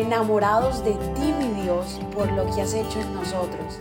enamorados 0.00 0.84
de 0.84 0.92
ti, 0.92 1.34
mi 1.38 1.62
Dios, 1.62 2.00
por 2.14 2.30
lo 2.32 2.46
que 2.54 2.62
has 2.62 2.74
hecho 2.74 3.00
en 3.00 3.14
nosotros. 3.14 3.78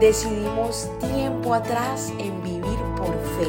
Decidimos 0.00 0.88
tiempo 1.00 1.54
atrás 1.54 2.12
en 2.18 2.42
vivir 2.42 2.78
por 2.96 3.12
fe 3.38 3.48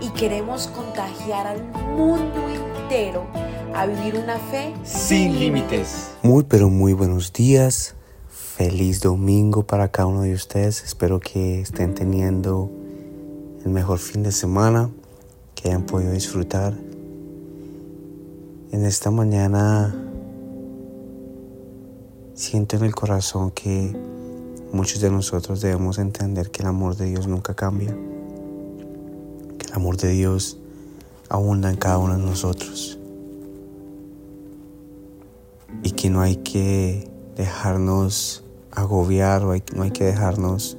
y 0.00 0.08
queremos 0.10 0.66
contagiar 0.68 1.46
al 1.46 1.62
mundo 1.96 2.40
entero 2.48 3.24
a 3.74 3.86
vivir 3.86 4.16
una 4.16 4.38
fe 4.38 4.74
sin 4.82 5.38
límites. 5.38 6.10
Muy 6.22 6.44
pero 6.44 6.68
muy 6.68 6.92
buenos 6.92 7.32
días. 7.32 7.94
Feliz 8.28 9.00
domingo 9.00 9.64
para 9.64 9.88
cada 9.88 10.06
uno 10.06 10.22
de 10.22 10.34
ustedes. 10.34 10.82
Espero 10.84 11.20
que 11.20 11.60
estén 11.60 11.94
teniendo 11.94 12.70
el 13.64 13.70
mejor 13.70 13.98
fin 13.98 14.22
de 14.22 14.32
semana, 14.32 14.90
que 15.54 15.68
hayan 15.68 15.86
podido 15.86 16.12
disfrutar. 16.12 16.74
En 18.72 18.84
esta 18.84 19.10
mañana 19.10 19.94
siento 22.34 22.76
en 22.76 22.84
el 22.84 22.94
corazón 22.94 23.52
que 23.52 23.96
muchos 24.72 25.00
de 25.00 25.08
nosotros 25.08 25.60
debemos 25.60 25.98
entender 25.98 26.50
que 26.50 26.62
el 26.62 26.68
amor 26.68 26.96
de 26.96 27.06
Dios 27.06 27.28
nunca 27.28 27.54
cambia, 27.54 27.96
que 29.58 29.66
el 29.68 29.72
amor 29.72 29.96
de 29.96 30.08
Dios 30.08 30.58
abunda 31.28 31.70
en 31.70 31.76
cada 31.76 31.98
uno 31.98 32.18
de 32.18 32.24
nosotros 32.24 32.98
y 35.84 35.92
que 35.92 36.10
no 36.10 36.20
hay 36.20 36.36
que 36.36 37.08
dejarnos 37.36 38.42
agobiar 38.72 39.44
o 39.44 39.54
no 39.76 39.82
hay 39.82 39.90
que 39.92 40.04
dejarnos 40.04 40.76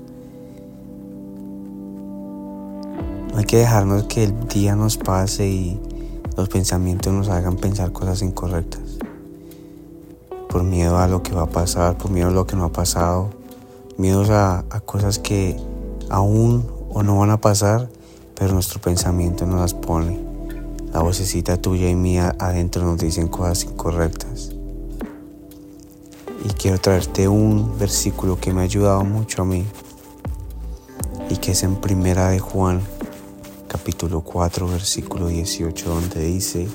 no 3.32 3.38
hay 3.38 3.46
que 3.46 3.58
dejarnos 3.58 4.04
que 4.04 4.26
el 4.26 4.48
día 4.48 4.76
nos 4.76 4.98
pase 4.98 5.48
y 5.48 5.80
los 6.36 6.50
pensamientos 6.50 7.14
nos 7.14 7.30
hagan 7.30 7.56
pensar 7.56 7.94
cosas 7.94 8.22
incorrectas 8.22 9.05
por 10.56 10.64
miedo 10.64 11.00
a 11.00 11.10
lo 11.10 11.22
que 11.22 11.34
va 11.34 11.42
a 11.42 11.50
pasar, 11.50 11.98
por 11.98 12.12
miedo 12.12 12.30
a 12.30 12.32
lo 12.32 12.48
que 12.48 12.56
no 12.56 12.64
ha 12.64 12.72
pasado, 12.72 13.30
miedos 13.98 14.30
a, 14.30 14.64
cosas 14.86 15.20
que 15.20 15.58
aún 16.10 16.66
o 16.94 17.04
no 17.04 17.20
van 17.20 17.30
a 17.32 17.42
pasar, 17.42 17.90
pero 18.36 18.54
nuestro 18.54 18.80
pensamiento 18.80 19.46
nos 19.46 19.60
las 19.60 19.74
pone. 19.74 20.18
La 20.94 21.02
vocecita 21.02 21.58
tuya 21.58 21.90
y 21.90 21.96
mía 21.96 22.38
adentro 22.40 22.86
nos 22.86 22.98
dicen 23.00 23.28
cosas 23.28 23.66
incorrectas. 23.66 24.52
Y 26.46 26.48
quiero 26.54 26.78
traerte 26.78 27.28
un 27.28 27.78
versículo 27.78 28.40
que 28.40 28.54
me 28.54 28.62
ha 28.62 28.64
ayudado 28.64 29.04
mucho 29.04 29.42
a 29.42 29.46
mí 29.46 29.66
y 31.30 31.36
que 31.36 31.52
es 31.52 31.64
en 31.64 31.76
Primera 31.76 32.30
de 32.30 32.40
Juan, 32.40 32.80
capítulo 33.68 34.22
4, 34.22 34.70
versículo 34.70 35.28
18, 35.28 35.90
donde 35.90 36.22
dice, 36.22 36.70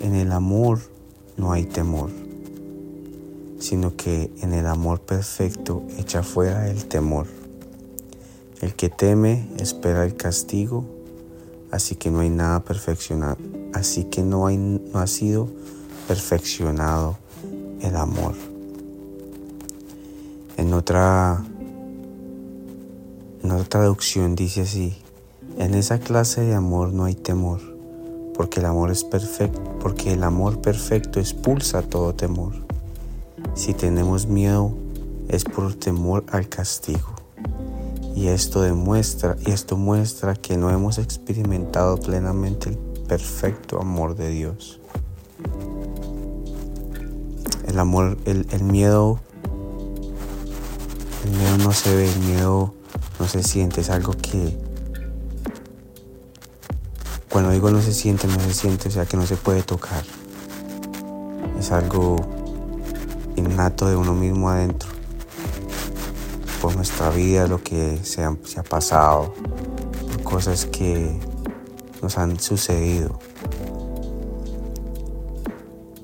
en 0.00 0.14
el 0.16 0.32
amor 0.32 0.80
no 1.38 1.52
hay 1.52 1.64
temor 1.64 2.10
sino 3.60 3.94
que 3.94 4.30
en 4.40 4.54
el 4.54 4.66
amor 4.66 5.00
perfecto 5.00 5.82
echa 5.98 6.22
fuera 6.22 6.68
el 6.68 6.86
temor. 6.86 7.26
El 8.60 8.74
que 8.74 8.88
teme 8.88 9.48
espera 9.58 10.04
el 10.04 10.16
castigo, 10.16 10.84
así 11.70 11.94
que 11.94 12.10
no 12.10 12.20
hay 12.20 12.30
nada 12.30 12.64
perfeccionado, 12.64 13.36
así 13.72 14.04
que 14.04 14.22
no, 14.22 14.46
hay, 14.46 14.56
no 14.56 14.98
ha 14.98 15.06
sido 15.06 15.48
perfeccionado 16.08 17.18
el 17.80 17.96
amor. 17.96 18.34
En 20.56 20.74
otra, 20.74 21.44
en 23.42 23.50
otra 23.50 23.64
traducción 23.68 24.34
dice 24.34 24.62
así, 24.62 24.96
en 25.58 25.74
esa 25.74 26.00
clase 26.00 26.40
de 26.42 26.54
amor 26.54 26.92
no 26.92 27.04
hay 27.04 27.14
temor, 27.14 27.60
porque 28.34 28.60
el 28.60 28.66
amor 28.66 28.90
es 28.90 29.04
perfecto, 29.04 29.60
porque 29.80 30.12
el 30.14 30.22
amor 30.22 30.60
perfecto 30.60 31.20
expulsa 31.20 31.82
todo 31.82 32.14
temor 32.14 32.70
si 33.54 33.74
tenemos 33.74 34.26
miedo 34.26 34.74
es 35.28 35.44
por 35.44 35.74
temor 35.74 36.24
al 36.30 36.48
castigo. 36.48 37.14
Y 38.14 38.28
esto 38.28 38.62
demuestra, 38.62 39.36
y 39.46 39.52
esto 39.52 39.76
muestra 39.76 40.34
que 40.34 40.56
no 40.56 40.70
hemos 40.70 40.98
experimentado 40.98 41.96
plenamente 41.96 42.70
el 42.70 42.76
perfecto 43.06 43.80
amor 43.80 44.16
de 44.16 44.30
Dios. 44.30 44.80
El 47.66 47.78
amor, 47.78 48.18
el, 48.24 48.46
el 48.50 48.64
miedo, 48.64 49.20
el 51.24 51.30
miedo 51.30 51.58
no 51.58 51.72
se 51.72 51.94
ve, 51.94 52.12
el 52.12 52.20
miedo 52.20 52.74
no 53.20 53.28
se 53.28 53.42
siente, 53.42 53.80
es 53.80 53.90
algo 53.90 54.12
que 54.12 54.58
cuando 57.30 57.52
digo 57.52 57.70
no 57.70 57.80
se 57.80 57.94
siente, 57.94 58.26
no 58.26 58.40
se 58.40 58.52
siente, 58.52 58.88
o 58.88 58.90
sea 58.90 59.06
que 59.06 59.16
no 59.16 59.24
se 59.24 59.36
puede 59.36 59.62
tocar. 59.62 60.02
Es 61.58 61.70
algo 61.70 62.16
de 63.68 63.94
uno 63.94 64.14
mismo 64.14 64.48
adentro, 64.48 64.88
por 66.62 66.74
nuestra 66.76 67.10
vida, 67.10 67.46
lo 67.46 67.62
que 67.62 67.98
se 68.02 68.24
ha 68.24 68.62
pasado, 68.62 69.34
cosas 70.24 70.64
que 70.64 71.20
nos 72.00 72.16
han 72.16 72.40
sucedido. 72.40 73.18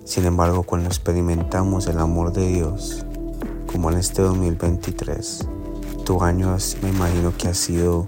Sin 0.05 0.27
embargo, 0.27 0.65
cuando 0.65 0.89
experimentamos 0.89 1.87
el 1.87 1.99
amor 1.99 2.35
de 2.35 2.47
Dios, 2.47 3.07
como 3.73 3.91
en 3.91 3.99
este 3.99 4.21
2023, 4.21 5.49
tu 6.05 6.23
año 6.23 6.55
me 6.83 6.91
imagino 6.91 7.35
que 7.37 7.49
ha 7.49 7.55
sido, 7.55 8.07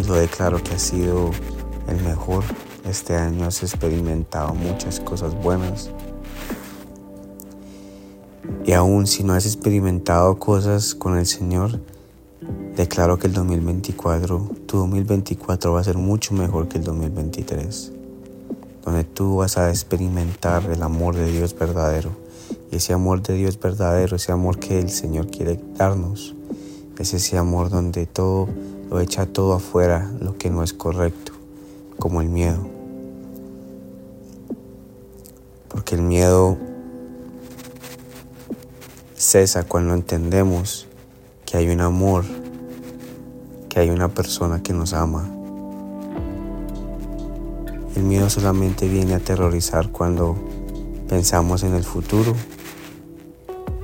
y 0.00 0.04
lo 0.06 0.14
declaro 0.14 0.62
que 0.62 0.74
ha 0.74 0.78
sido 0.78 1.30
el 1.86 2.02
mejor. 2.02 2.44
Este 2.84 3.14
año 3.16 3.46
has 3.46 3.62
experimentado 3.62 4.54
muchas 4.54 5.00
cosas 5.00 5.34
buenas, 5.42 5.90
y 8.66 8.72
aún 8.72 9.06
si 9.06 9.24
no 9.24 9.34
has 9.34 9.44
experimentado 9.44 10.38
cosas 10.38 10.94
con 10.94 11.18
el 11.18 11.26
Señor, 11.26 11.80
declaro 12.76 13.18
que 13.18 13.26
el 13.26 13.34
2024, 13.34 14.50
tu 14.66 14.78
2024 14.78 15.72
va 15.72 15.80
a 15.80 15.84
ser 15.84 15.98
mucho 15.98 16.34
mejor 16.34 16.68
que 16.68 16.78
el 16.78 16.84
2023, 16.84 17.92
donde 18.84 19.04
tú 19.04 19.36
vas 19.36 19.58
a 19.58 19.68
experimentar 19.68 20.64
el 20.70 20.82
amor 20.82 21.14
de 21.14 21.30
Dios 21.30 21.54
verdadero. 21.54 22.10
Y 22.72 22.76
ese 22.76 22.94
amor 22.94 23.22
de 23.22 23.34
Dios 23.34 23.60
verdadero, 23.60 24.16
ese 24.16 24.32
amor 24.32 24.58
que 24.58 24.78
el 24.78 24.88
Señor 24.88 25.26
quiere 25.30 25.60
darnos, 25.76 26.34
es 26.98 27.12
ese 27.12 27.36
amor 27.36 27.68
donde 27.68 28.06
todo 28.06 28.48
lo 28.88 29.00
echa 29.00 29.26
todo 29.26 29.52
afuera, 29.52 30.10
lo 30.20 30.38
que 30.38 30.48
no 30.48 30.62
es 30.62 30.72
correcto, 30.72 31.32
como 31.98 32.22
el 32.22 32.30
miedo. 32.30 32.66
Porque 35.68 35.96
el 35.96 36.02
miedo 36.02 36.56
cesa 39.34 39.64
cuando 39.64 39.94
entendemos 39.94 40.86
que 41.44 41.56
hay 41.56 41.68
un 41.68 41.80
amor, 41.80 42.24
que 43.68 43.80
hay 43.80 43.90
una 43.90 44.06
persona 44.06 44.62
que 44.62 44.72
nos 44.72 44.92
ama. 44.92 45.28
El 47.96 48.04
miedo 48.04 48.30
solamente 48.30 48.86
viene 48.86 49.14
a 49.14 49.16
aterrorizar 49.16 49.90
cuando 49.90 50.36
pensamos 51.08 51.64
en 51.64 51.74
el 51.74 51.82
futuro, 51.82 52.32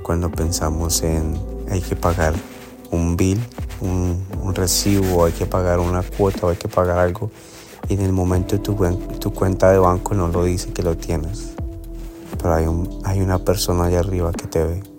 cuando 0.05 0.31
pensamos 0.31 1.03
en 1.03 1.37
hay 1.69 1.81
que 1.81 1.97
pagar 1.97 2.35
un 2.93 3.17
bill, 3.17 3.41
un, 3.81 4.55
recibo, 4.55 5.25
hay 5.25 5.33
que 5.33 5.47
pagar 5.47 5.81
una 5.81 6.05
cuota, 6.05 6.47
o 6.47 6.51
hay 6.51 6.59
que 6.59 6.69
pagar 6.69 7.01
algo 7.01 7.29
y 7.89 7.95
en 7.95 8.03
el 8.03 8.13
momento 8.13 8.61
tu, 8.61 8.77
tu 9.19 9.33
cuenta 9.33 9.73
de 9.73 9.79
banco 9.79 10.15
no 10.15 10.29
lo 10.29 10.45
dice 10.45 10.73
que 10.73 10.85
lo 10.85 10.97
tienes. 10.97 11.55
Pero 12.39 12.55
hay, 12.55 12.67
un, 12.69 13.01
hay 13.03 13.21
una 13.21 13.41
persona 13.41 13.87
allá 13.87 13.99
arriba 13.99 14.31
que 14.31 14.47
te 14.47 14.63
ve 14.63 14.90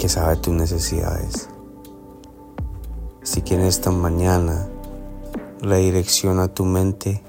que 0.00 0.08
sabe 0.08 0.36
tus 0.36 0.54
necesidades. 0.54 1.50
Así 3.22 3.42
que 3.42 3.54
en 3.54 3.60
esta 3.60 3.90
mañana 3.90 4.66
redirecciona 5.60 6.48
tu 6.48 6.64
mente 6.64 7.22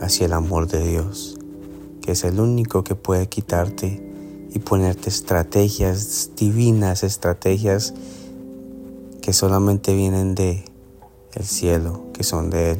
hacia 0.00 0.26
el 0.26 0.32
amor 0.32 0.68
de 0.68 0.86
Dios, 0.86 1.36
que 2.00 2.12
es 2.12 2.22
el 2.22 2.38
único 2.38 2.84
que 2.84 2.94
puede 2.94 3.28
quitarte 3.28 4.00
y 4.54 4.60
ponerte 4.60 5.08
estrategias 5.08 6.30
divinas, 6.36 7.02
estrategias 7.02 7.92
que 9.20 9.32
solamente 9.32 9.92
vienen 9.92 10.36
de 10.36 10.64
el 11.34 11.44
cielo, 11.44 12.04
que 12.12 12.22
son 12.22 12.50
de 12.50 12.72
Él, 12.72 12.78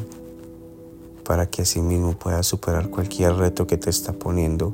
para 1.25 1.51
que 1.51 1.63
así 1.63 1.81
mismo 1.81 2.17
puedas 2.17 2.47
superar 2.47 2.91
cualquier 2.91 3.35
reto 3.35 3.67
que 3.67 3.77
te 3.77 3.91
está 3.91 4.13
poniendo 4.13 4.73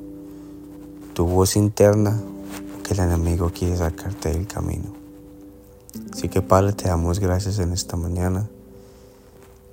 tu 1.15 1.25
voz 1.25 1.57
interna 1.57 2.21
el 2.95 3.01
enemigo 3.01 3.51
quiere 3.55 3.77
sacarte 3.77 4.31
del 4.31 4.47
camino. 4.47 4.93
Así 6.13 6.29
que 6.29 6.43
Padre, 6.43 6.73
te 6.73 6.89
damos 6.89 7.19
gracias 7.19 7.59
en 7.59 7.73
esta 7.73 7.97
mañana, 7.97 8.49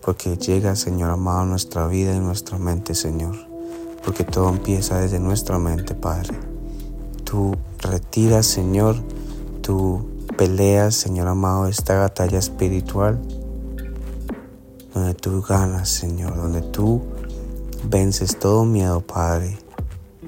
porque 0.01 0.38
llega, 0.38 0.75
Señor 0.75 1.09
amado, 1.09 1.39
a 1.39 1.45
nuestra 1.45 1.88
vida 1.88 2.15
y 2.15 2.19
nuestra 2.19 2.57
mente, 2.57 2.95
Señor, 2.95 3.35
porque 4.03 4.23
todo 4.23 4.50
empieza 4.50 5.00
desde 5.00 5.19
nuestra 5.19 5.57
mente, 5.59 5.95
Padre. 5.95 6.38
Tú 7.23 7.56
retiras, 7.79 8.45
Señor, 8.45 8.95
tú 9.61 10.07
peleas, 10.38 10.95
Señor 10.95 11.27
amado, 11.27 11.68
esta 11.68 11.97
batalla 11.97 12.38
espiritual, 12.38 13.19
donde 14.94 15.13
tú 15.13 15.41
ganas, 15.41 15.89
Señor, 15.89 16.35
donde 16.35 16.61
tú 16.61 17.01
vences 17.89 18.38
todo 18.39 18.65
miedo, 18.65 19.01
Padre, 19.01 19.57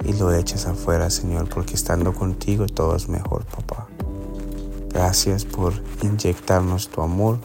y 0.03 0.13
lo 0.13 0.33
echas 0.33 0.65
afuera, 0.65 1.09
Señor, 1.09 1.49
porque 1.49 1.73
estando 1.73 2.13
contigo 2.13 2.65
todo 2.67 2.95
es 2.95 3.09
mejor, 3.09 3.45
papá. 3.45 3.87
Gracias 4.89 5.45
por 5.45 5.73
inyectarnos 6.01 6.89
tu 6.89 7.01
amor, 7.01 7.39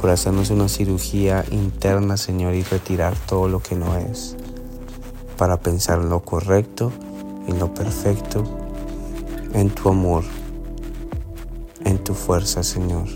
por 0.00 0.10
hacernos 0.10 0.50
una 0.50 0.68
cirugía 0.68 1.44
interna, 1.50 2.16
Señor, 2.16 2.54
y 2.54 2.62
retirar 2.62 3.14
todo 3.26 3.48
lo 3.48 3.60
que 3.60 3.76
no 3.76 3.96
es, 3.96 4.36
para 5.38 5.60
pensar 5.60 6.00
en 6.00 6.10
lo 6.10 6.20
correcto, 6.20 6.92
en 7.46 7.58
lo 7.58 7.72
perfecto, 7.72 8.44
en 9.52 9.70
tu 9.70 9.88
amor, 9.88 10.24
en 11.84 11.98
tu 12.02 12.14
fuerza, 12.14 12.62
Señor, 12.62 13.06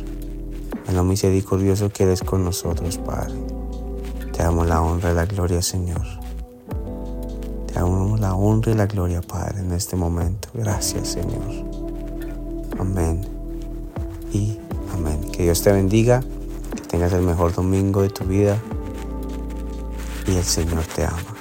en 0.86 0.94
lo 0.94 1.04
misericordioso 1.04 1.90
que 1.90 2.04
eres 2.04 2.22
con 2.22 2.44
nosotros, 2.44 2.98
Padre. 2.98 3.34
Te 4.32 4.42
damos 4.42 4.66
la 4.66 4.80
honra 4.80 5.10
y 5.10 5.14
la 5.14 5.26
gloria, 5.26 5.60
Señor. 5.62 6.27
Damos 7.78 8.18
la 8.18 8.34
honra 8.34 8.72
y 8.72 8.74
la 8.74 8.86
gloria, 8.86 9.22
Padre, 9.22 9.60
en 9.60 9.70
este 9.70 9.94
momento. 9.94 10.48
Gracias, 10.52 11.10
Señor. 11.10 11.40
Amén. 12.76 13.20
Y 14.32 14.56
amén. 14.92 15.20
Que 15.30 15.44
Dios 15.44 15.62
te 15.62 15.70
bendiga, 15.70 16.20
que 16.74 16.82
tengas 16.88 17.12
el 17.12 17.22
mejor 17.22 17.54
domingo 17.54 18.02
de 18.02 18.08
tu 18.08 18.24
vida 18.24 18.58
y 20.26 20.34
el 20.34 20.42
Señor 20.42 20.82
te 20.96 21.04
ama. 21.04 21.36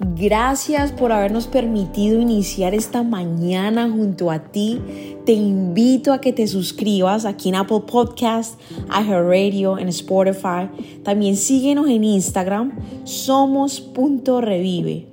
Gracias 0.00 0.90
por 0.90 1.12
habernos 1.12 1.48
permitido 1.48 2.18
iniciar 2.18 2.72
esta 2.72 3.02
mañana 3.02 3.90
junto 3.90 4.30
a 4.30 4.38
ti. 4.38 4.80
Te 5.26 5.32
invito 5.32 6.14
a 6.14 6.20
que 6.22 6.32
te 6.32 6.46
suscribas 6.46 7.26
aquí 7.26 7.50
en 7.50 7.56
Apple 7.56 7.82
Podcast, 7.86 8.58
Radio, 8.88 9.76
en 9.76 9.88
Spotify. 9.88 10.70
También 11.02 11.36
síguenos 11.36 11.90
en 11.90 12.04
Instagram, 12.04 12.72
somos.revive. 13.04 15.12